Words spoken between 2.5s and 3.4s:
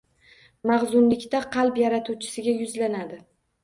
yuzlanadi.